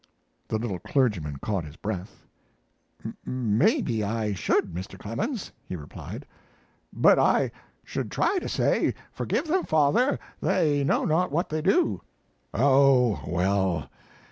[0.47, 2.25] The little clergyman caught his breath.
[3.23, 4.97] "Maybe I should, Mr.
[4.97, 6.25] Clemens," he replied,
[6.91, 7.51] "but I
[7.83, 12.01] should try to say, 'Forgive them, Father, they know not what they do.'"
[12.51, 13.91] "Oh, well!